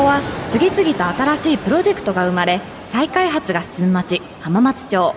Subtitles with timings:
[0.00, 5.14] こは次々と新しいプロジェクトが生まれ再開発が進む町浜松町。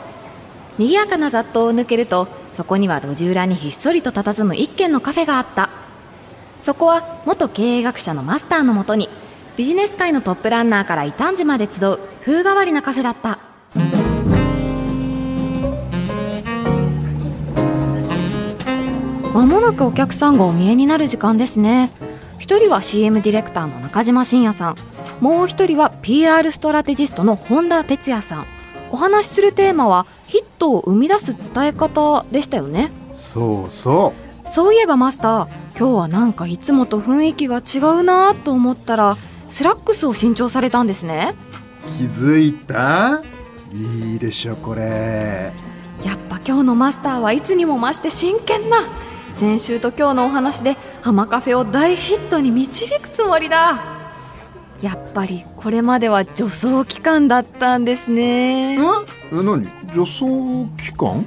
[0.77, 5.69] 賑やかな雑踏を抜けるとそこには路地裏にひっそりと佇む一軒のカフェがあった。
[6.59, 9.07] そこは元経営学者のマスターのもとに
[9.55, 13.39] ビジネス界のトップランナーから異端児まで集う風変わりなカフェだった。
[19.33, 21.91] まもなくお客さんがお見えになる時間ですね。
[22.43, 24.75] 一人は CM ディレクターの中島信也さん。
[25.21, 28.45] もう一人は PR ストラテジストの本田哲也さん。
[28.91, 32.91] お話しするテーマはヒットを生み出す伝え方でしたよね。
[33.13, 34.13] そうそ
[34.45, 34.49] う。
[34.51, 35.47] そういえばマスター
[35.79, 39.15] 今日はなんかいつもと雰囲気が違うなと思ったら
[39.49, 41.35] スラックスを新調されたんですね。
[41.97, 43.23] 気づいた？
[43.71, 45.53] いいでしょこれ。
[46.03, 48.79] やっぱ今日のマスターはいつにも増して真剣な
[49.35, 53.83] 先週と今日のお話で浜カフェを大ヒットに導くつもりだ。
[54.81, 58.75] やっぱりこれまでは助走期間だったんですね。
[58.75, 58.77] え？
[59.31, 59.65] 何？
[59.89, 61.25] 助走期間？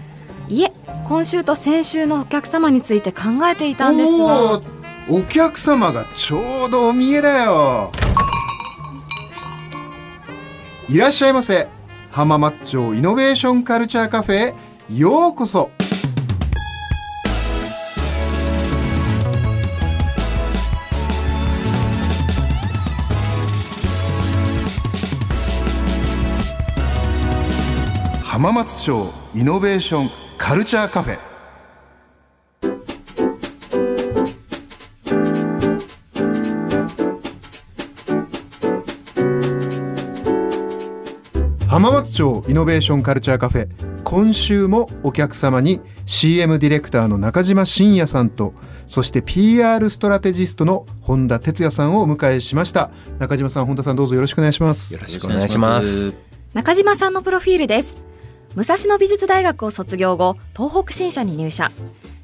[0.48, 0.72] いえ
[1.08, 4.60] 今週と先週のお客様について考えていたんですが。
[5.08, 7.90] お客様がちょうどお見えだよ。
[10.88, 11.68] いらっしゃいませ。
[12.10, 14.54] 浜松町イノベーションカルチャーカフェへ
[14.90, 15.70] ようこそ
[28.36, 31.18] 浜松町イノベーションカルチャーカフェ。
[41.66, 44.02] 浜松町イノベーションカルチャーカフェ。
[44.04, 48.52] 今週もお客様に CM ディレクターの中島信也さんと
[48.86, 52.90] そして PR ストラテジストの本田哲也さんをお迎えしました。
[53.18, 54.92] 中島さん本田さんどうぞよろしくお願いします。
[54.92, 56.14] よろしくお願いします。
[56.52, 58.05] 中島さんのプロフィールです
[58.56, 61.70] 武蔵野美術大学を卒業後東北新社に入社。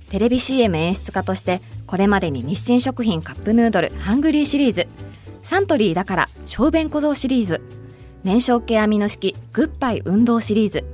[0.09, 4.88] テレビ CM 演出家としてこれまでに日清食品カップヌードルハングリーシリーズ
[5.43, 7.60] サントリーだから小便小僧シリーズ
[8.25, 10.87] 燃焼系アミノ式グッバイ運動シリーズ。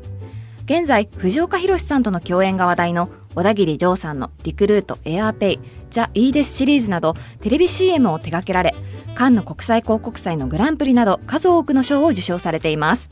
[0.65, 8.75] 現在藤岡弘さんとの共演が話題の小田切丈さんのリクルートエアーペイザ・イーデスシリーズなどテレビ CM を手掛けられ
[9.15, 13.09] カンヌ国際広告祭のグランプリなど数多くの賞を受賞されています。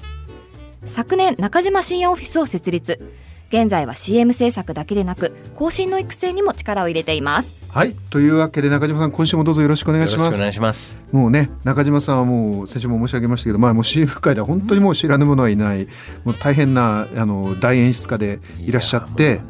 [0.89, 3.01] 昨年中島深夜オフィスを設立。
[3.49, 7.55] 現在は CM 制作だけでなく更新の育成にも力を入れています。
[7.69, 7.95] はい。
[8.11, 10.37] というわけで中島さん今週もどうぞよろしくお願いします。
[10.37, 10.99] お願いします。
[11.13, 15.87] もうね中島さんはもう先週も申し上げましたけどまあもう CM 界では本当にもう知らぬ者はいない。
[16.25, 19.41] もう大変なあの大演出家でいらっしゃって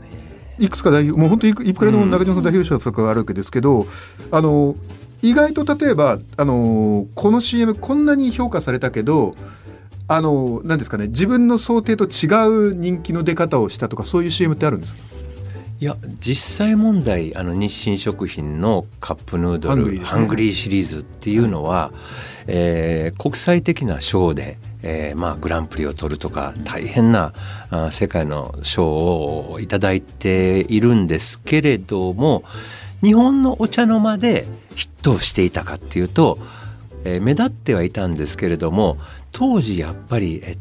[0.59, 3.87] いくつか代表もう本当いくいくらでも中島さん代表者作があるわけですけど、
[4.31, 4.75] あの
[5.23, 9.37] 意外と例えばあのこの CM こんなに評価されたけど
[10.09, 12.27] あの何ですかね自分の想定と違
[12.71, 15.01] う人気の出方をしたとかそういう CM ってあるんですか？
[15.79, 20.07] いや実際問題あの日清食品のカップヌードルハングリーね。
[20.07, 21.93] ハングリーシリーズっていうのは、
[22.47, 27.35] えー国際的な賞で、えーまあ、グランプリを取るとか大変な
[27.71, 32.43] あ世界の賞をいただいているんですけれども
[33.03, 36.39] 日本のお茶の間でヒットしていたかっていうと、
[37.05, 38.97] えー目立ってはいたんですけれども
[39.39, 40.57] 当時やっぱりえ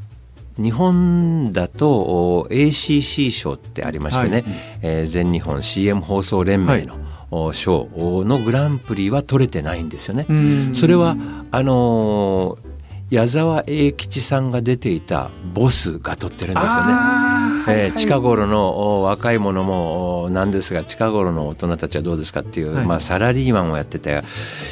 [0.58, 4.46] 日本だとお ACC 賞ってありましてね、はい。
[4.82, 6.96] えー全日本 CM 放送連盟の、
[7.32, 10.28] お賞のグランプリは取れてないんですよね。
[10.74, 11.16] それは
[11.52, 12.76] あのー
[13.12, 16.94] 矢沢永吉さんが出ていた「ボス」が取ってるんですよね。
[17.70, 22.86] えー近頃のお若い者もおなんですが近頃の大人たちはどうですかっていう、はい。
[22.86, 24.22] まあ、サラリーマンをやってて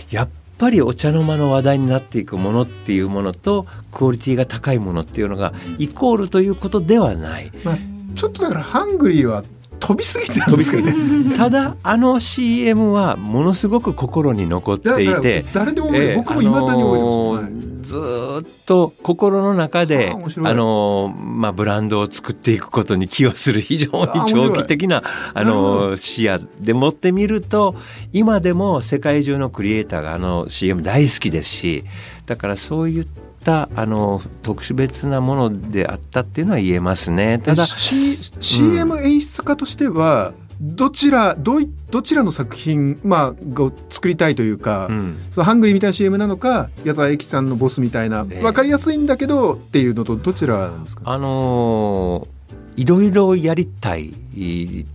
[0.10, 7.52] やっっぱりお茶の間の話題になっていくものっていうものとクオリティが高いものっていうのがイコールということではない。
[7.64, 7.78] まあ、
[8.16, 9.44] ちょっとだからハングリーは
[9.84, 11.36] 飛びすぎてるんですよね。
[11.36, 25.04] ただあの CM はものすごく心に残っていて誰でも覚えてる僕も未だに覚えてますあのーずーっと心の中であのーまあ、ブランドを作っていくことに寄与する非常に長期的な
[25.34, 27.76] あのー視野で持ってみると
[28.14, 31.84] 今でも世界中のクリエイターがあの CM 大好きですし
[32.26, 33.08] だからそういっ
[33.44, 37.40] たあの特別なものであったっていうのは言えますね。
[37.40, 41.60] ただ C、CM 演出家としてはどちらど
[41.92, 52.34] どちらの作品、まあ、を作りたいというか、うんそのハングリーみたいな CM なのか矢沢永吉さんのボスみたいな、ええ分かりやすいんだけどっていうのとどちらなんですか、あのー
[52.76, 54.14] いろいろやりたい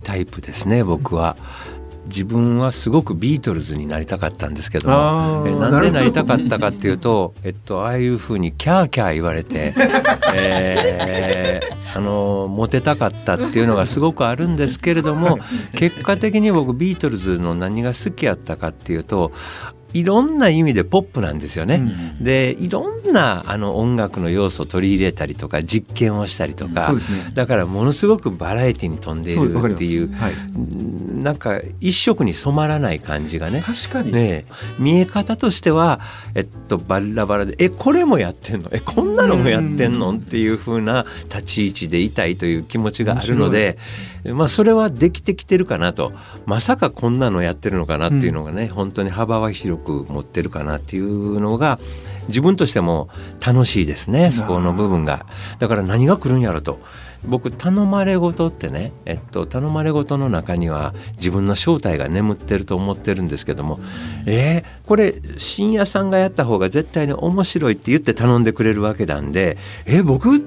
[0.03, 1.37] タイプですね僕は。
[2.09, 9.73] 自分はすごくビートルズになりたかったんですけどえなんでなりたかったかっていうと、 えっと、ああいうふうにキャーキャー言われて、
[10.33, 15.39] えーあのモテたかったっていうのがすごくあるんですけれども
[15.75, 19.31] 結果的に僕ビートルズの何が好きやったかっていうと
[19.93, 22.15] いろんな意味でポップなんですよね。
[22.21, 27.31] でいろんなあの音楽の要素を取り入れたりとか実験をしたりとか、そうですね。
[27.33, 30.33] だからものすごくバラエティに富んでいるっていうはい、
[31.23, 33.61] なんか一色に染まらない感じがね。
[33.61, 34.53] 確かに、ねえ。
[34.77, 35.99] 見え方としては、
[36.35, 38.69] えっと、バラバラで「えこれもやってんの？
[38.71, 43.77] えこんなのもやってんの?」っていう風な立ち位置でいたいという気持ちがあるので、
[44.25, 46.11] まあ、それはできてきてるかなと
[46.45, 51.79] まさかこんなのやってるのかなっていうのがね、本当に幅は広く持ってるかなっていうのが
[52.27, 53.09] 自分としても
[53.45, 55.25] 楽しいですねそこの部分が。
[55.59, 56.79] だから何が来るんやろと。
[57.27, 63.79] 僕頼まれ事ってね、えっと、頼まれ事の中には自分の正体が眠ってると思ってるんですけども、
[64.25, 69.55] えーこれ深夜さんがやった方が絶対に面白いって言って頼んでくれるわけなんで
[69.85, 70.43] え僕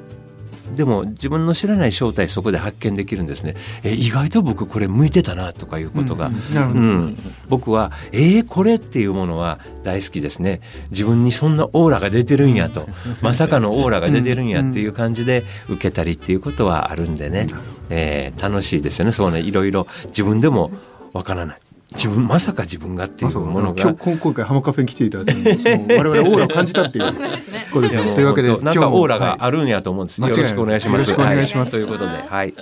[0.74, 3.54] でも自分の知らない正体そこで発見できるんですね。
[3.82, 10.60] え意外と僕これ向いてたなとかいうことが、なるほど、うん、僕は「えー、これ」っていうものは大好きですね。
[10.90, 12.88] 自分にそんなオーラが出てるんやと。
[13.20, 17.48] まさかのオーラが出てるんやっていう感じで受けたりっていうことはあるんでね、
[17.90, 19.12] えー楽しいですよね。
[19.12, 20.70] そうねいろいろ自分でも
[21.12, 21.61] わからない
[21.94, 23.82] 自分まさか自分がっていううものが。
[23.82, 27.12] 今日今今回ハモカフェに来ていただいて我々オーラを感じたっていう。
[27.72, 30.34] ことですいやもうよというわけでなん今日もかオーラがはいあるんやと思うんです、間違い。
[30.34, 31.10] ないよろしくお願いします。
[31.10, 31.76] よろしくお願いします。
[31.76, 32.54] はということではい。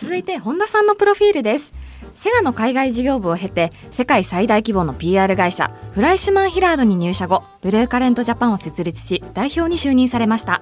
[0.00, 1.72] 続いて本田さんのプロフィールです。
[2.14, 10.60] セガの海外事業部を経て世界最大規模の PR 会社フライシュマンヒラードに入社後ブルーカレントジャパンを設立し代表に就任されました。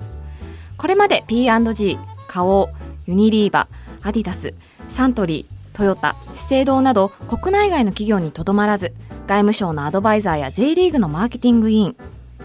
[0.77, 1.99] これまで P&G
[2.29, 2.69] 花王
[3.07, 3.69] ユニリーバ
[4.03, 4.55] アディダス
[4.91, 8.95] サントリートヨタ資生堂など国内外の企業にとどまらず
[9.27, 11.97] 外務省のアドバイザーや J リーグのマーケティング委員。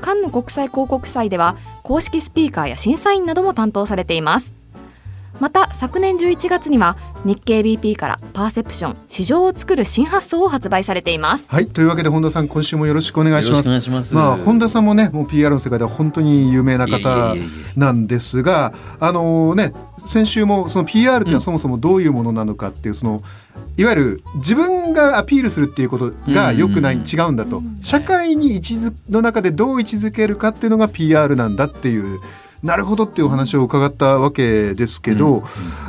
[0.01, 4.60] カンヌ国際広告祭では公式スピーカーや審査員なども担当されています。
[5.41, 6.95] また昨年11月には
[7.25, 11.45] 日経 BP からパーセプション市場を作る新発想を発売されています。
[11.47, 14.13] はいというわけで本田さん今週もよろしくお願いしよろしくますお願いします。
[14.13, 17.43] まあ本田さんもねもう PR の世界では本当に有名な方やいやいや
[17.75, 23.23] なんですがあのね先週もその PR っていうのはそもそもどういうものなのかっていうその
[23.77, 32.19] いわゆる自分がアピールするっていうことが良くない、うん違うんだと、社会に位置づの中でどう位置づけるかっていうのが PR なんだっていう
[32.63, 35.43] なるほどっていうお話を伺ったわけですけど、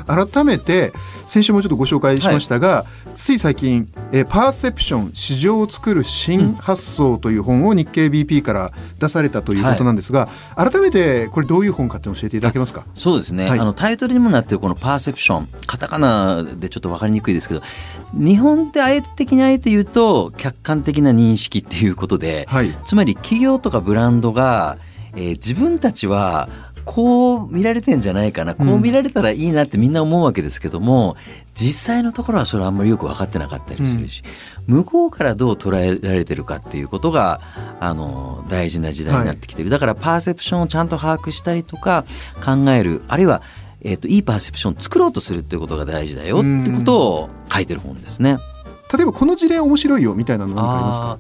[0.07, 0.93] 改めて
[1.27, 12.85] 先週もちょっとご紹介しましたが、つい最近、えーパーセプション市場を作る新発想という本を日経 BP から出されたということなんですが、改めてこれどういう本かって教えていただけますか？
[12.95, 13.61] そうですね、はい。
[13.61, 17.63] あのタイトルにもなってるこのパーセプションカタカナでちょっと分かりにくいですけど
[18.15, 22.75] 日本であえて的にあえて言うと客観的な認識っていうことで、はい。
[22.85, 24.79] つまり企業とかブランドが、
[25.17, 26.49] えー自分たちは
[26.85, 31.17] こう見られてんじゃないかなこう見られたらいいなってみんな思うわけですけども、
[31.55, 34.25] 実際のところはそれあんまりよく分かってなかったりするし、
[34.67, 37.41] 向こうからどう捉えられてるかっていうことが
[37.79, 42.05] あの大事な時代になってきてる、だからパーセプションをちゃんと把握したりとか
[42.45, 43.43] 考えるあるいは、
[43.83, 48.39] えー、といいパーセプションを作ろうとするっていうことが大事だよってことを書いてる本ですね。
[48.93, 51.19] 例えばこの事例面白いよみたいなの何かありますか？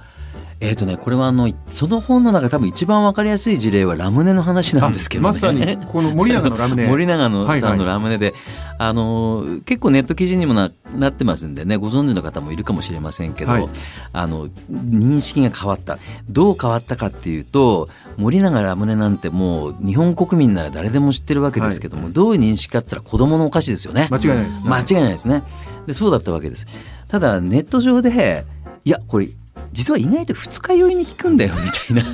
[0.62, 5.28] えっ、とねこれはあのその本の中で多分一番わかりやすい事例はラムネの話なんですけどね。
[5.28, 8.32] まさにこの森永のラムネ 森永のはいはいさんのラムネで、
[8.78, 13.68] あの結構ネット記事にもななってますんでねご存知の方もいるかもしれませんけど、はい
[14.12, 15.98] あの認識が変わった
[16.30, 24.06] どう変わったかっていうと森永ラムネなんてもう日本国民なら誰でも知ってるわけですけども、どういう認識かって言ったら子供のお菓子ですよね。
[24.12, 25.42] 間違いないです、間違いないですね。
[25.88, 26.68] でそうだったわけです。
[27.08, 28.44] ただネット上で
[28.84, 29.28] いやこれ
[29.72, 32.04] 実は意外と二日酔いに効くんだよみたい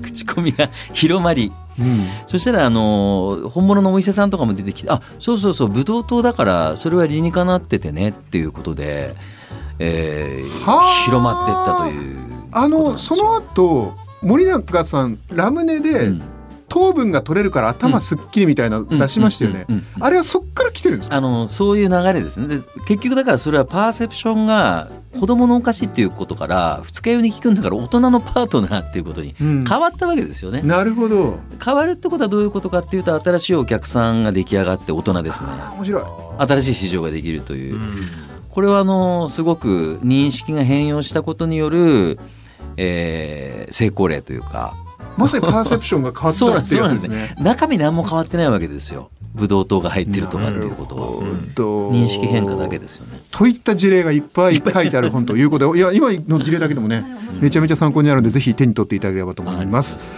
[0.00, 1.52] な口コミが広まり。
[1.78, 2.06] うん。
[2.26, 9.14] そしたらあの本物のお医者さんとかも出てきてあそうそうそうブドウ糖だからそれは理にかなっててねっていうことで、
[9.78, 11.04] えーはあ。
[11.04, 12.18] 広まっていったという
[12.52, 16.22] あのその後森永さんラムネでうん。
[16.68, 19.66] 糖分が取れるから頭すっきりみたいなの出しましたよね。
[20.00, 21.16] あれはそっから来てるんですか？
[21.16, 22.48] あのそういう流れですね。
[22.48, 29.64] で結局だからそれはパーセプションが子供のお菓子っていうことから二日酔いに効くんだから大人のパートナーっていうことにうん。
[29.64, 31.38] 変わったわけですよね、なるほど。
[31.64, 35.50] 変わるってことはどういうことかっていうと新しいお客さんが出来上がって大人ですね。
[35.76, 36.46] 面白い。
[36.46, 37.80] 新しい市場ができるという、
[38.50, 42.18] これはあのすごく認識が変容したことによる、
[42.76, 44.74] えー成功例というか。
[45.16, 47.34] まさにパーセプションが変わったっていうやつ ですね。
[47.40, 50.96] 中身何も変わってないわけですよブドウ糖が入ってるとかっていうこと。
[50.96, 51.22] を
[51.92, 53.20] 認識変化だけですよね。
[53.30, 57.04] といった事例がいっぱい書いてある本ということでいや今の事例だけでもね
[57.40, 60.16] めちゃめちゃ参考になるのでぜひ手に取っていただければと思います。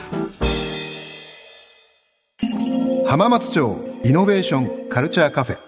[3.06, 5.58] 浜松町イノベーションカルチャーカフェ。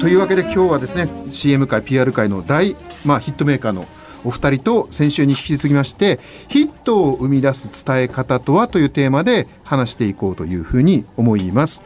[0.00, 2.76] というわけで今日はですね CM 界 PR 界の大、
[3.06, 3.86] まあ、ヒットメーカーの
[4.24, 11.82] お二人と先週に引き継ぎましてヒットを生み出す伝え方とはというテーマで話していこうというふうに思います。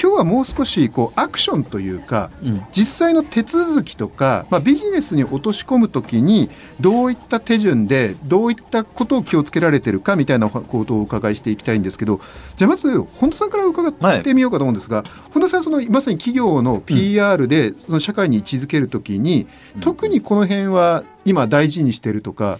[0.00, 2.62] 今日はもう少しこうアクションというか、うん。
[2.72, 12.20] 実際の手続きとか、まあ、ビジネスに落とし込むときにどういった手順でどういったことを気をつけられてるかみたいなことをお伺いしていきたいんですけど
[12.56, 19.46] じゃあまず本田さんから伺ってみようかと思うんですが、本田さんそのまさに企業の PR でその社会に位置づけるときに、
[19.80, 22.58] 特にこの辺は今大事にしてるとか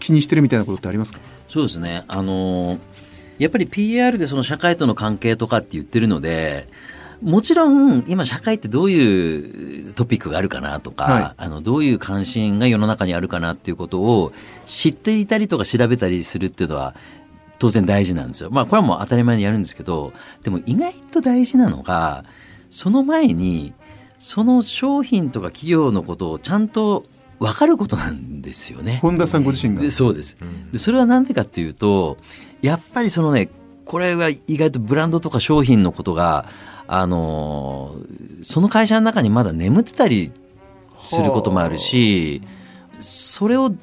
[0.00, 1.18] 気にしてるみたいなことってありますか？
[1.48, 2.04] そうですね。
[2.08, 2.78] あのー
[3.38, 6.68] やっぱり PR でその社会との関係とかって言ってるので、
[7.22, 14.32] もちろん今社会ってどういうトピックがあるかなとか、はいあのどういう関心が世の中にあるかなっていうことを
[14.66, 16.94] 知っていたりとか調べたりするっていうのは
[17.58, 18.50] 当然大事なんですよ。
[18.50, 20.12] まあこれはもう当たり前にやるんですけど、
[20.42, 22.24] でも意外と大事なのが、
[22.70, 23.72] その前に
[24.18, 27.04] その商品とか企業のことをちゃんと
[27.38, 28.98] 分かることなんですよね。
[29.02, 29.82] 本田さんご自身が？
[29.82, 30.36] でそうです、
[30.72, 32.16] でそれは何でかっていうと
[32.62, 33.50] やっぱりそのね
[33.84, 36.48] これは意外とブランドとか商品のことが
[36.86, 40.32] あのーその会社の中にまだ眠ってたり
[40.98, 42.42] することもあるし
[43.00, 43.74] それを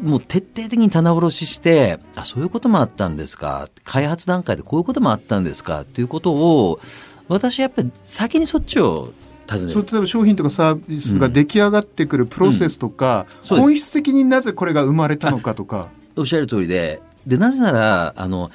[0.00, 3.68] もう徹底的に棚卸ししてあそういうこともあったんですか？
[3.84, 5.84] 開発段階でこういうこともあったんですか？
[5.84, 6.80] ということを
[7.28, 9.12] 私はやっぱり先にそっちを
[9.58, 13.68] そう例えば商品とかサービスが出来上がってくるプロセスとか、そうです。
[13.68, 15.88] 本質的になぜこれが生まれたのかとか。
[16.16, 18.50] おっしゃる通りで、で、なぜなら、あの、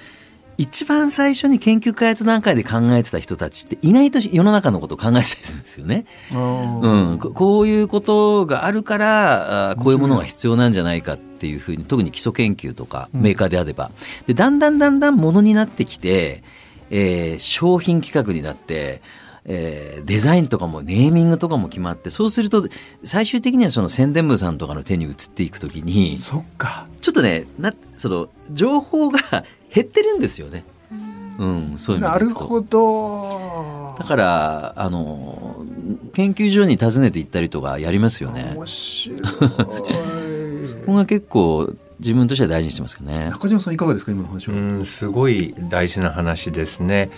[0.58, 6.06] 一番最初に研究開発段階で考えてた人たちって意外と世の中のことを考えてたんですよね。
[6.32, 13.22] うん、ここういうことがあるからあこういうものが必要なんじゃないかっていうふうに特に基礎研究とかうん。
[13.22, 13.92] メーカーであれば、
[14.28, 16.42] でだんだんだんだんものになってきて、
[16.90, 19.02] えー商品企画になって、
[19.46, 22.68] えーデザインとかもネーミングとかも決まってそうすると
[23.04, 26.88] 最終的にはその宣伝部さんとかの手に移っていくときにそっか。
[27.02, 29.20] ちょっとねなその情報が
[29.74, 30.64] 減ってるんですよね。
[31.38, 33.96] うん、そういう意味なるほど。
[34.00, 35.66] だからあの
[36.14, 38.54] 研究所に訪ねて行ったりとかやりますよね。
[38.56, 39.20] 面白い。
[40.66, 43.30] そこが結構自分としては大事にしてますかね。
[43.30, 47.10] 中島さんいかがですか今の話は、うん、すごい大事な話ですね。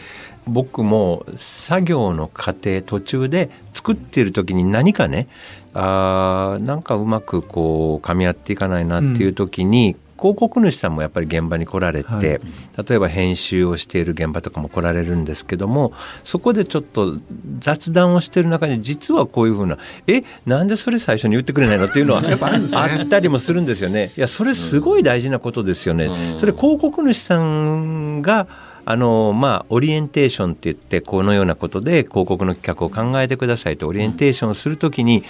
[0.46, 5.28] 僕も作業の過程途中で作っている時に何かね
[5.74, 12.40] あーなんかうまくこう噛み合っていかないなっていう時に、広告主さんもやっぱり現場に来られて、はい
[12.88, 15.94] 例えば編集をしている現場とかも来られるんですけども
[16.24, 17.18] そこでちょっと
[17.58, 24.12] 雑談をしてる中に実はこういうふうな「えなんでそれ最初に言ってくれないの?」っていうのは やっぱあったりもするんですよね。
[24.16, 26.06] いやそれすごい大事なことですよね。
[26.06, 28.48] うんそれ広告主さんが
[28.86, 35.24] あのまあオリエンテーションって言ってこのようなことで広告の企画を考えてくださいとオリエンテーションをするときに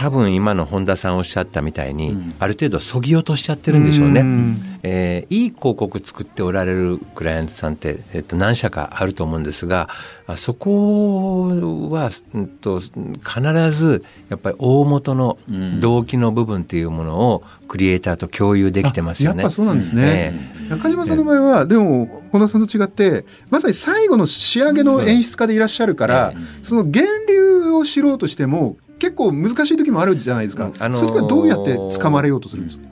[0.00, 2.34] 多分今の本田さんおっしゃったみたいに、うん。
[2.38, 4.22] ある程度そぎ落としちゃってるんでしょうね。
[4.22, 4.56] ん。
[4.82, 9.90] えーいい広告作っておられるクライアントさんって、えっと、何社かあると思うんですが
[10.26, 11.48] あそこ
[11.90, 15.80] は、うんと、必ずやっぱり大元のうん。
[15.80, 19.42] 動機の部分っていうものをクリエイターと共有できてますよね。
[19.42, 32.86] やっぱそうなんですね、え中島さんの場合はでも本田さんと違ってまさに最後の仕上げの演出家でいらっしゃるから、その源流を知ろうとしても結構難しい時もあるじゃないですか、うんあのーそういう時はどうやって掴まれようとするんですか、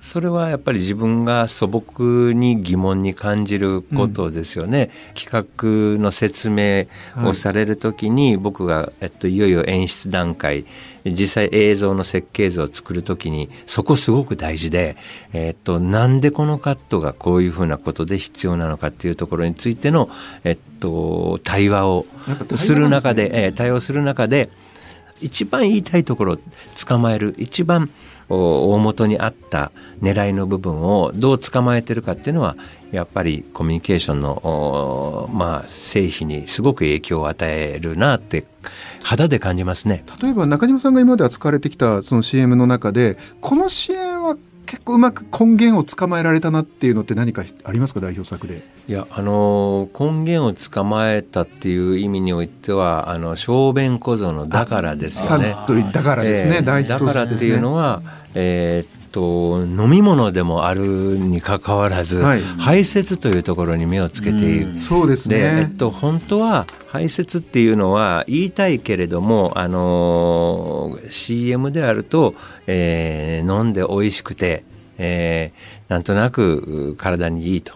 [0.00, 4.90] それはやっぱり自分が素朴に疑問に感じることですよね。
[5.14, 6.86] 企画の説明
[7.26, 10.66] をされるときに、僕が、えっと、いよいよ演出段階
[11.06, 14.96] 実際映像の設計図を作るときにそこすごく大事で、
[15.32, 20.08] えっと、なんでこのカットがこういうふうなことで必要なのかっていうところについての、
[20.44, 22.06] えっと、対話を
[22.56, 24.50] する中で、えー対応する中で
[25.24, 26.38] 一番言いたいところ
[26.86, 27.90] 捕まえる一番
[28.28, 32.56] 大元にあった狙いの部分をどう捕まえてるかっていうのは
[32.90, 38.44] やっぱりコミュニケーションのまあ成否にすごく影響を与えるなって
[39.02, 40.04] 肌で感じますね。
[40.22, 48.00] 例えば中島さんが今まで扱われてきたその CM の中でこの CM は結構うまく根源を捕まえられたなっていうのって何かありますか？
[48.00, 48.62] 代表作で。
[48.86, 55.52] いやあの根源を捕まえたっていう意味においてはあの小便小僧のだからですよね。
[55.52, 58.02] サントリーだからですね、えー大ヒットだからっていうのは、
[58.34, 64.80] えーっと飲み物でもあるにかかわらず、はい排泄というところに目をつけている。
[64.80, 65.76] そうですで、えねっ。
[65.76, 72.34] と、本当は排泄っていうのは言いたいけれども、あのー CM であると、
[72.66, 74.64] えー飲んで美味しくて、
[74.98, 77.74] えーなんとなくう体にいいと。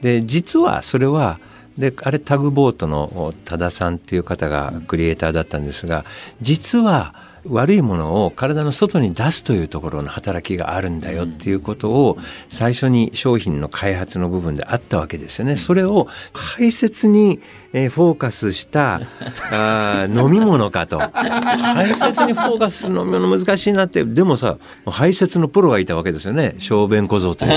[0.00, 1.38] で実はそれは
[1.78, 6.04] であれタグボートの多田さんっていう方がクリエイターだったんですが
[6.42, 7.14] 実は
[7.48, 12.18] 悪いものを体の外に出すというところの働きがあるんだよっていうことを
[12.48, 15.56] 最初に商品の開発の部分であったわけですよね。
[15.56, 17.40] それを排泄に
[17.74, 19.00] えーフォーカスした
[19.50, 20.98] あー飲み物かと。
[20.98, 24.04] 排泄にフォーカスする飲み物難しいなって。
[24.04, 26.54] でもさ排泄のプロがいたわけですよね。
[26.58, 27.52] 小便小僧という。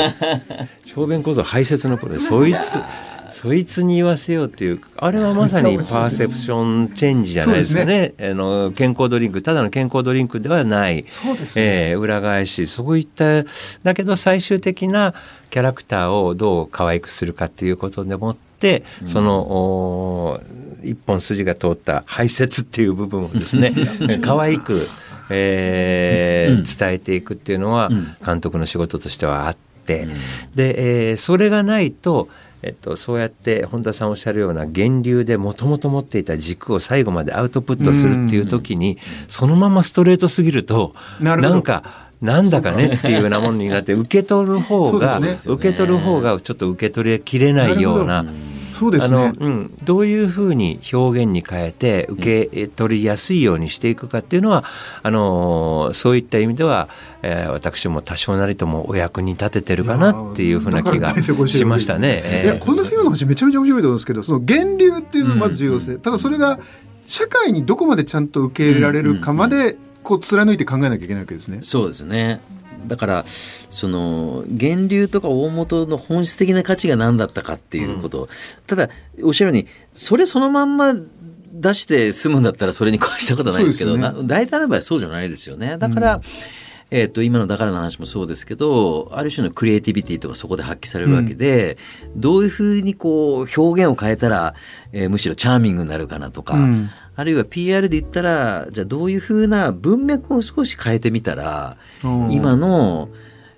[0.86, 2.80] 小便小僧排泄のプロでそいつ
[3.36, 8.13] そいつに言わせようっていうあれはまさにパーセプションチェンジじゃないですかね。
[8.18, 11.04] あの健康ドリンクただの健康ドリンクではない。
[11.06, 11.89] そうですね。
[11.89, 13.44] えー裏返しそういった
[13.84, 15.13] だけど最終的な
[15.50, 20.39] キャラクターをどう可愛くするかっていうことでもってその、
[20.82, 23.74] 一本筋が通った排泄っていう部分をですね
[24.24, 24.88] 可愛く、
[25.30, 27.89] えー伝えていくっていうのは
[28.25, 30.08] 監督の仕事としてはあって、
[30.56, 32.30] で、えーそれがないと
[32.65, 48.25] えっと、そうやって本田さんおっしゃるような源流でもともと持っていた軸を最後までアウトプットするっていう時にそのままストレートすぎるとなんかなんだかねっていうようなものになって受け取る方が、受け取る方がちょっと受け取りきれないような。
[48.75, 49.17] そうですね。
[49.17, 54.65] あのうん、どういうふうに表現に変えて受け取りやすいようにしていくかっていうのは、
[55.01, 56.89] あのそういった意味では、
[57.22, 62.44] えー私も多少なりともお役に立ててるかなっていうふうな気がしましたね。
[62.44, 65.98] いや、こんな今の話めちゃめちゃ面白いと思うんですけど、その源流っていうのがまず重要ですね。
[65.98, 66.60] ただそれが
[67.05, 71.60] 社会にどこまでちゃんと受け入れられるかまで、こう貫いて考えなきゃいけないわけですね。
[71.62, 72.41] そうですね
[72.88, 78.27] だからその源流とか大元の本質的な価値が何だったかっていうこと、
[78.68, 78.89] ただ
[79.24, 80.94] おっしゃるようにそれそのまんま
[81.56, 85.78] 出して済むんだったらそれに越したことはないですけどそうですな大体の場合はそうじゃないですよね。
[85.78, 86.21] だから、
[86.91, 91.78] えー、と今の「だから」の話もそうですけどある種のクリエイティビティとかそこで発揮されるわけで、
[92.15, 94.54] どういうふうにこう表現を変えたら、
[94.91, 102.32] えーむしろチャーミングになるかなとか、うんあるいは PR で言ったらじゃあどういうふうな文脈を少し変えてみたらうん。
[102.32, 103.10] 今の、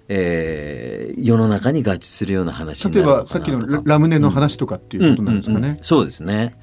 [0.07, 5.59] えー世の中に合致するような話にな例えるのかなばさっきのララムネの話とかっていうことになるんですかね。
[5.59, 5.83] うんうんうん。
[5.83, 6.55] そうですね。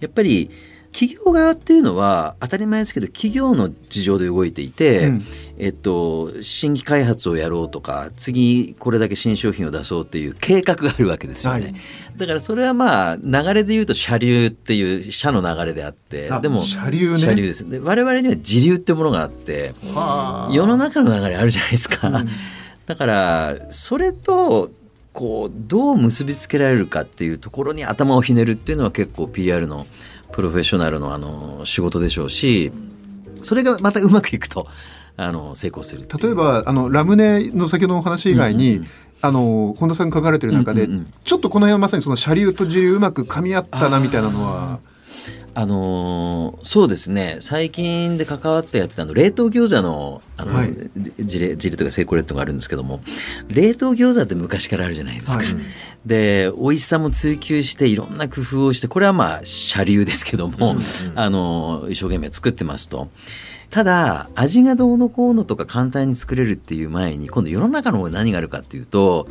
[0.00, 0.50] やっぱり
[0.92, 5.22] 企業側っていうのは当たり前ですけど企業の事情で動いていて、うん。
[5.62, 11.74] えっと、新規開発をやろうとか次これだけ新商品を出そうっていう計画があるわけですよね、はい。
[12.16, 17.18] だからそれはまあ流れで言うと車流っていう社の流れであってあでも車流ね。
[17.18, 17.68] 車流です。
[17.68, 20.52] で我々には時流ってものがあってはあ。
[20.52, 22.28] 世の中の流れあるじゃないですか、うん。
[22.86, 24.70] だからそれと
[25.12, 29.86] こうどう結びつけられるかっていうところに頭をひねるっていうのは結構 PR の
[30.32, 32.72] プロフェッショナルのあの仕事でしょうし
[33.42, 34.66] それがまたうまくいくと
[35.16, 38.90] あの成功する例えばあのラムネの先ほどのお話以外に、うんうんうん。
[39.22, 44.80] あの本田さんが書かれてる中で、うんうんうんちょっとこの辺はまさにその車流と時流うまく噛み合ったなみたいなのは
[45.54, 50.74] あのーそうですね最近で関わったやつであの冷凍餃子のあの、はい
[51.18, 53.00] 事例事例とか成功例とかがあるんですけども
[53.48, 55.38] 冷凍餃子って昔からあるじゃないですか。
[55.38, 55.56] はい
[56.06, 60.76] で美味しさも追求していろんな工夫をしてこれはまあ車流ですけども、
[61.14, 63.08] あの一生懸命作ってますと。
[63.68, 69.28] ただ味がどうのこうのとか簡単に作れるっていう前に今度世の中の方に何があるかっていうと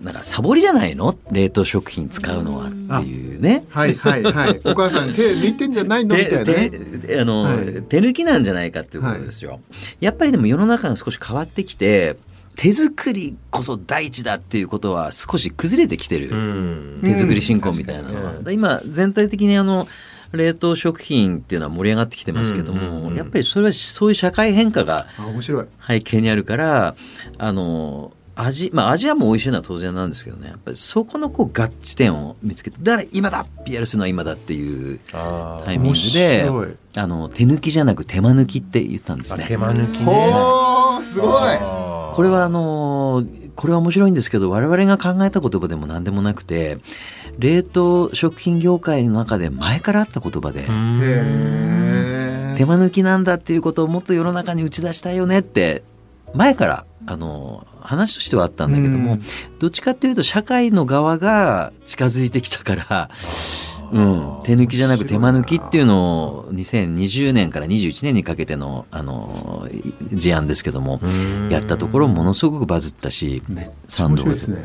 [0.00, 1.18] なんかサボりじゃないの？
[1.32, 3.64] 冷凍食品使うのはっていうね。
[3.68, 4.60] はいはいはい。
[4.64, 6.16] お母さん手抜いてんじゃないの？
[6.16, 6.68] みたいなね。
[6.68, 7.58] であの、はい。
[7.88, 9.60] 手抜きなんじゃないかっていうことですよ。
[10.00, 12.16] やっぱりでも世の中が少し変わってきて
[12.54, 17.00] 手作りこそ第一だっていうことは少し崩れてきてる、うん。
[17.02, 18.52] 手作り進行みたいなのは、うん。
[18.52, 19.88] 今全体的にあの
[20.30, 23.06] 冷凍食品っていうのは盛り上がってきてますけども、うんうん。
[23.08, 23.16] うん。
[23.16, 25.66] やっぱりそれはそういう社会変化があ面白い。
[25.88, 26.94] 背景にあるから
[27.38, 30.48] あの味まあ味はもう美味しいのは当然なんですけどね。
[30.48, 36.48] やっぱりそこのこう合致点を見つけてだから今だ PR するのは今だっていうタイミングで
[36.94, 39.44] あの手抜きじゃなく手間抜きって言ったんですあね。
[39.48, 40.04] 手間抜きね。
[40.04, 41.58] ほーすごい。
[42.12, 43.24] これはあの
[43.54, 46.78] これは面白いんですけど我々が考えた言葉でも何でもなくて
[47.38, 50.62] 冷凍食品業界の中で前からあった言葉で
[52.56, 55.82] 手間抜きなんだっていうことをもっと世の中に打ち出したいよねって
[56.34, 59.20] 前からあの話としてはあったんだけども、うん、
[59.58, 63.08] どっちかっていうと社会の側が近づいてきたから
[63.90, 69.66] うん、手抜きじゃなく手間抜きっていうのを2020年から21年にかけてのあの
[70.12, 71.00] 事案ですけども
[71.50, 73.42] やったところものすごくバズったし
[73.86, 74.50] 賛同です。
[74.50, 74.58] ね、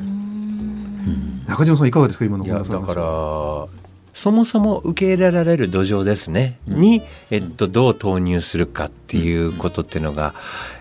[1.47, 3.67] 中島さんいかがですか今のだから
[4.13, 10.36] そもそも受け入れられる土壌ですね、に、えっと、どう投入するかっていうことっていうのが、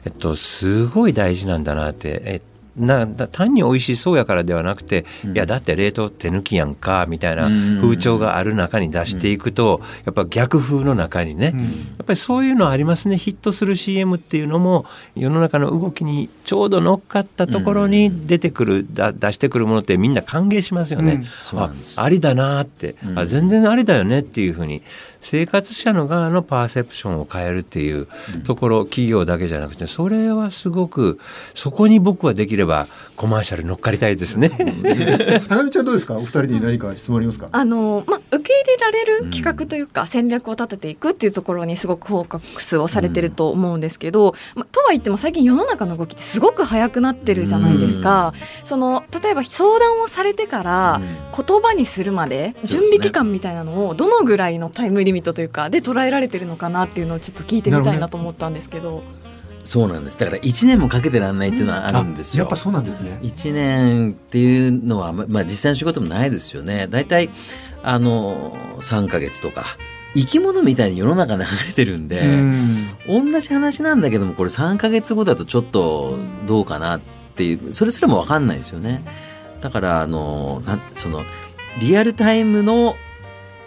[0.05, 11.67] えっと、すごい大事なんだなって、えっな単に美味しそうやからではなくて、うん、いやだって冷凍手抜きやんかみたいな風潮がある中に出していくと、やっぱ逆風の中にね、うん、や
[12.03, 13.17] っぱりそういうのありますね。
[13.19, 21.25] ヒットする CM っていうのも世の中の動きにちょうど乗っかったところに出てくる、だ出してくるものってみんな歓迎しますよね。
[21.53, 24.83] うん、あありだなって、あ全然ありだよねっていうふうに。
[25.23, 28.09] 生活者の側のパーセプションを変えるっていう
[28.45, 31.21] ところ、企業だけじゃなくてそれはすごく
[31.55, 34.49] そこに僕はできればコマーシャル乗っかりたいですね。
[35.49, 36.17] 田ちゃんどうですか？
[36.17, 37.49] お二人に何か質問ありますか？
[37.53, 48.33] あの、まあ、受け入れられる企画というか、戦略を立てていくっていうところにすごくフォーカスをされてると思うんですけど、まあ、とは言っても最近世の中の動きってすごく速くなってるじゃないですか。
[48.65, 51.01] その例えば相談をされてから
[51.37, 59.03] 言葉にするまで準備期間みたいなのをどのぐらいのタイムリリミットというかで捉えられてるのかなっていうのをちょっと聞いてみたいなと思ったんですけど。
[59.65, 60.19] そうなんです。
[60.19, 63.19] だから1年もかけてらんないっていうのはあるんですよ、やっぱそうなんですね。
[63.23, 66.89] 1年っていうのは、まあ、実際の仕事もないですよね。
[66.91, 67.31] 大体
[67.83, 69.65] あの3か月とか
[70.15, 72.23] 生き物みたいに世の中流れてるんで
[73.07, 77.01] 同じ話なんだけどもこれ3か月後だとちょっとどうかなっ
[77.35, 79.03] ていうそれすらも分かんないですよね。
[79.61, 81.23] だからあのなその
[81.81, 82.95] リアルタイムの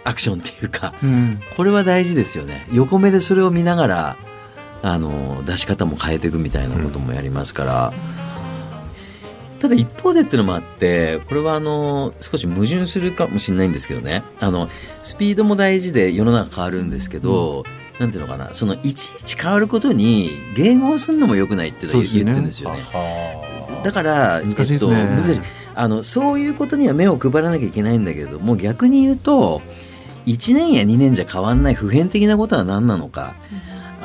[0.04, 2.66] アクションっていうか、うん、これは大事ですよね。
[2.72, 4.16] 横目でそれを見ながら
[4.82, 7.92] あの出し方も変えていくみたいなこともやりますから、
[9.54, 14.22] うん、ただ一方でっていうのもあってこれはあの少し矛盾するかもしれないんですけどね。
[14.40, 14.68] あの
[15.02, 18.54] スピードも大事で世の中変わるんですけど、うん、なんていうのかな。
[18.54, 22.80] そのいちいち変わることに迎合するのもよくないっていうのを言ってるんですよね。
[23.82, 25.40] だから、難しいね、えっと、難しい。
[25.76, 29.60] あのそういうことには目を配らなきゃいけないんだけれども逆に言うと
[30.24, 33.34] 1年や2年じゃ変わんない普遍的なことは何なのか、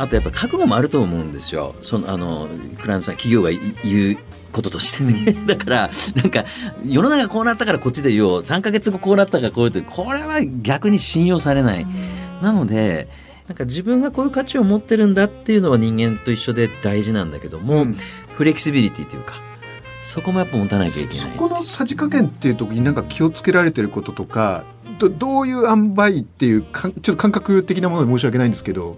[0.02, 1.76] あとやっぱ覚悟もあると思うんですよ。
[1.84, 2.48] そのあの
[2.80, 4.18] クランさん企業が言う
[4.52, 5.34] こととしてね。
[5.46, 6.44] だからなんか
[6.84, 8.42] 世の中こうなったからこっちで言おう。
[8.42, 11.86] 3か月後こうなったからこういうとこれは逆に信用されない。
[12.42, 13.10] なので
[13.48, 17.96] なんか自分がこういう価値を持ってるんだっていうのは人間と一緒で大事なんだけども、うん、
[18.36, 19.36] フレキシビリティというか
[20.02, 21.18] そこもやっぱ持たなきゃいけない。
[21.18, 24.66] そこのさじ加減っていう時になんか気をつけられてることとか
[24.98, 28.98] どどういう塩梅っていうかちょっと感覚的なもので申し訳ないんですけど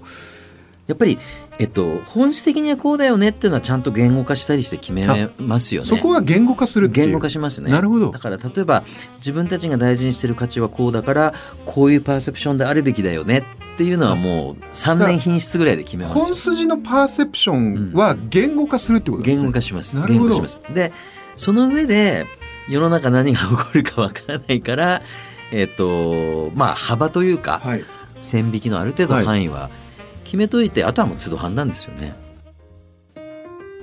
[0.88, 1.18] やっぱり、
[1.60, 5.88] えっと、本質的にはこうだよねっていうのはちゃんと言語化したりして決めますよね。
[5.88, 7.72] そこは言語化する言語化しますね。
[7.72, 8.12] なるほど。
[8.12, 8.84] だから例えば
[9.18, 11.34] 自分たちが大事にしてる価値はこうだから
[11.66, 19.38] こういうパーセプションであるべきだよねっていうのはもう3年品質ぐらいで決めます本筋のパーセプションは言語化するってことですね。
[19.38, 19.96] 言語化します。
[19.96, 20.42] なるほど。
[20.74, 20.92] で
[21.38, 22.26] その上で
[22.68, 25.02] 世の中何が起こるかわからないから
[25.54, 27.86] えっ、ー、とまあ幅というか、はい、
[28.22, 29.70] 線引きのある程度範囲は
[30.34, 32.16] 決めといて、はい、あとはもう都度判断ですよね。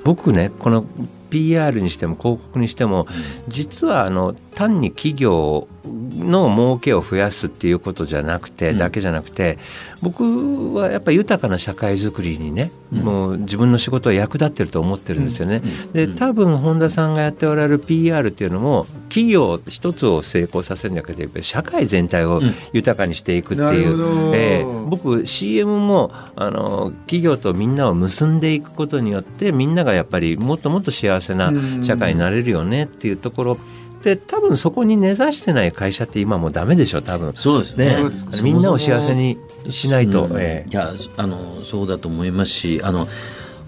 [0.03, 0.85] 僕ねこの
[1.31, 3.07] PR にしても広告にしても、
[3.47, 9.59] 実はあの単に企業の儲けを増やすっていうことじゃなくて、だけじゃなくて
[10.03, 15.63] 僕はやっぱり豊かな社会づくりにね、もう自分の仕事は役立ってると思ってるんですよね。
[15.93, 22.41] で多分本田さんがやっておられる PR っていうのも企業一つを成功させるんじゃなくて社会全体を
[22.73, 33.59] 豊かにしていくっていう、うん、えー、僕 CM もあの企業とみんなを結んでいくことによってみんながやっぱりもっともっと幸せな社会になれるよねっていうところ。
[34.03, 37.33] で多分そこに根ざしてない会社って今もうダメでしょ多分。
[37.35, 38.11] そうですね、ね、
[38.43, 43.09] みんなを幸せにしないと、うん、えー、いやあのそうだと思いますしあの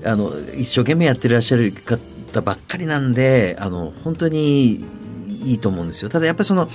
[0.04, 4.84] あの一生懸命やってらっしゃる方ばっかりなんであの本当に
[5.44, 6.08] いいと思うんですよ。
[6.08, 6.68] ただやっぱりその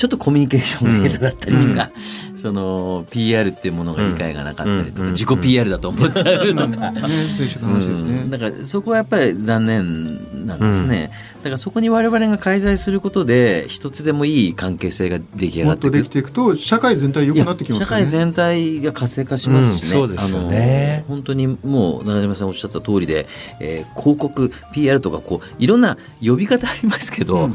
[0.00, 1.90] ちょっとコミュニケーションが下手だったりとか、
[2.30, 6.90] うん、その PR っていうものが理解がなかったりとか、うん、自己 PR だと思っちゃうとか、
[8.30, 11.10] だからそこはやっぱり残念なんですね、
[11.42, 15.96] だからそこに我々が介在することで一つでもいい関係性が出来上がっていく。
[15.98, 21.04] できていくと社会全体良くなってきます、ね、社会全体が活性化しますしね、そうですよね。
[21.08, 23.28] 本当にもう中島さんおっしゃった通りで、
[23.60, 27.50] えー、広告 PR とかこういろんな呼び方ありますけど、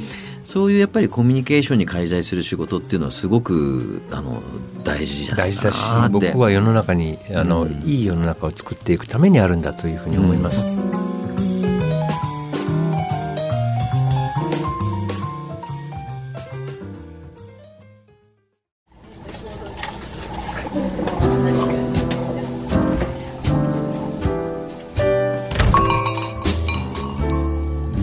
[0.45, 4.43] そういうやっぱりコミュニケーションに介在する仕事っていうのはすごくあの
[4.83, 10.67] 大事じゃないかな大事だし僕は世の中にあの、うん、いい世の中を作っていくためにあるんだというふうに思います。
[10.67, 10.85] うん。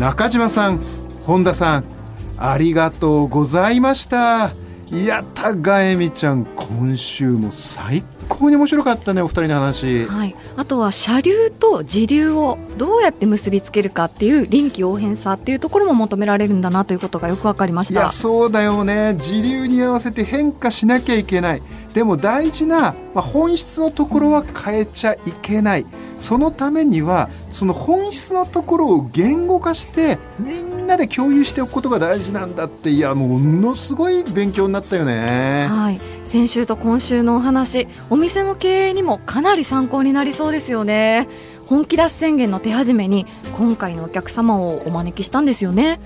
[0.00, 0.80] 中島さん
[1.22, 2.01] 本田さん
[2.44, 4.50] ありがとうございました。
[4.90, 8.02] いやたがえみちゃん今週も最
[8.42, 10.04] 高に面白かったねお二人の話。
[10.04, 18.00] はい、あとは車流と時流をどうやって結びつけるかっていう臨機応変さっていうところも求められるんだなということがよくわかりました。
[18.00, 19.14] いやそうだよね。
[19.14, 21.62] 時流に合わせて変化しなきゃいけない。
[21.94, 25.86] でも大事な、まあ、本質のところは変えちゃいけない。
[26.18, 32.90] そのためにはその本質のところを言語化してみんなで共有しておくことが大事なんだって。
[32.90, 35.66] いやものすごい勉強になったよね。
[35.68, 36.00] はい、
[36.32, 41.28] 先週と今週のお話お店の経営にもかなり参考になりそうですよね。
[41.66, 46.00] 本気出す宣言の手始めに今回のお客様をお招きしたんですよね。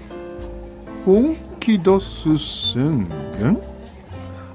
[1.05, 2.25] 本気出す
[2.75, 3.07] 宣
[3.39, 3.63] 言？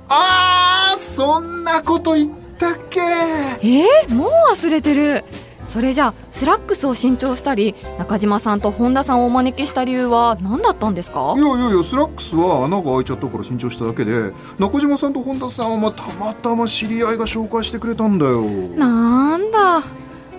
[0.09, 2.99] あーそんなこと言ったっけ？
[2.99, 5.23] えー、もう忘れてる
[5.71, 11.33] それじゃあスラックスを新調したり中島さんと本田さんをお招きした理由は何だったんですか？
[11.37, 18.41] いやいやいやスラックスは穴が開いちゃったから新調しただけで中島さんと本田さんはまあたまたま知り合いが紹介してくれたんだよ。
[18.41, 19.81] なんだ。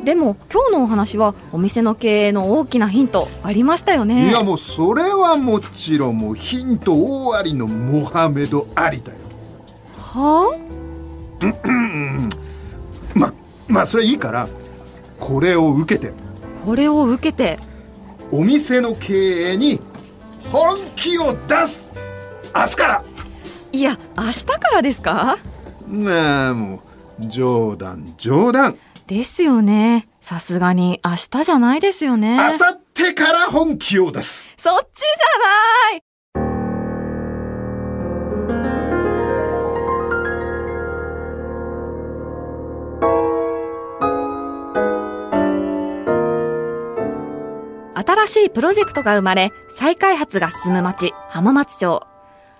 [0.05, 4.29] でも今日のお話はお店の経営の大きなヒントありましたよね。
[4.29, 9.19] いやもうそれはもちろんもうヒント大ありのモハメド・アリだよ。
[9.97, 10.59] は
[13.15, 13.33] ま
[13.67, 14.47] まあそれいいから
[15.25, 17.61] これを受けてあこれを受けて
[18.33, 19.81] お店の経営に
[20.51, 21.89] 本気を出す。
[22.53, 23.05] 明日から。
[23.71, 25.37] いや明日からですか？
[25.87, 26.83] ねえも
[27.21, 28.77] う冗談冗談。
[29.07, 30.09] ですよね。
[30.21, 32.37] さすがに明日じゃないですよね。
[32.37, 34.55] 明後日から本気を出す。
[34.59, 36.03] そっちじゃない
[48.03, 52.03] 新しいプロジェクトが生まれ、再開発が進む町、浜松町。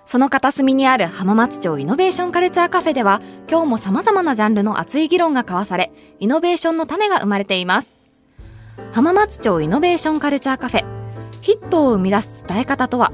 [0.05, 7.95] その片隅にある浜松町イノベーションカルチャーカフェでは、今日も様々なジャンルの熱い議論が交わされ、イノベーションの種が生まれています。
[8.91, 10.85] 浜松町イノベーションカルチャーカフェ。
[11.41, 13.11] ヒットを生み出す伝え方とは？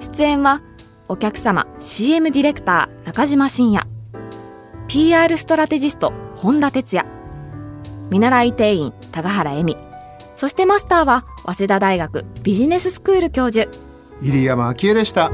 [0.00, 0.62] 出演は、
[1.08, 3.86] お客様 CM ディレクター中島信也。
[4.88, 7.08] PR ストラテジスト本田哲也。
[8.10, 9.76] 見習い店員高原恵美。
[10.36, 13.70] そしてマスターは早稲田大学ビジネススクール教授。
[14.22, 15.30] 入山昭恵でした